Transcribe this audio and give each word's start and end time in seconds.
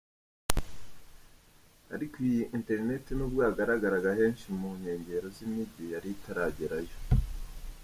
Ariko 1.95 2.15
iyi 2.29 2.41
internet 2.57 3.03
nubwo 3.15 3.39
yagaragaraga 3.47 4.09
henshi 4.19 4.47
mu 4.59 4.69
nkengero 4.77 5.27
z’imijyi 5.35 5.83
yari 5.93 6.07
itarageraho. 6.15 6.95